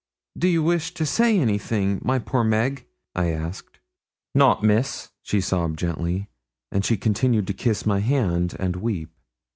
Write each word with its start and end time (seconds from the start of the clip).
'Do 0.35 0.47
you 0.47 0.63
wish 0.63 0.95
to 0.95 1.05
say 1.05 1.37
anything, 1.39 2.01
my 2.03 2.17
poor 2.17 2.43
Meg?' 2.43 2.87
I 3.13 3.27
asked. 3.27 3.79
'Nout, 4.33 4.63
Miss,' 4.63 5.11
she 5.21 5.39
sobbed 5.39 5.77
gently; 5.77 6.27
and 6.71 6.83
she 6.83 6.97
continued 6.97 7.45
to 7.45 7.53
kiss 7.53 7.85
my 7.85 7.99
hand 7.99 8.55
and 8.57 8.77
weep. 8.77 9.11